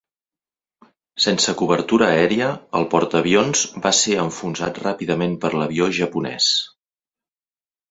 Sense 1.25 1.53
cobertura 1.59 2.07
aèria, 2.13 2.47
el 2.79 2.87
portaavions 2.95 3.63
va 3.85 3.93
ser 3.99 4.17
enfonsat 4.25 4.83
ràpidament 4.89 5.39
per 5.47 5.55
l'avió 5.61 5.93
japonès. 6.01 6.51